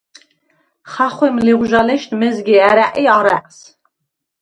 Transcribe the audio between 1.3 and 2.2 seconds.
ლიღვაჟალეშდ